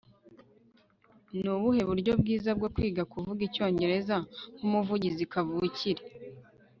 nubuhe 1.41 1.81
buryo 1.89 2.11
bwiza 2.21 2.49
bwo 2.57 2.69
kwiga 2.75 3.03
kuvuga 3.11 3.41
icyongereza 3.47 4.15
nkumuvugizi 4.55 5.23
kavukire 5.31 6.03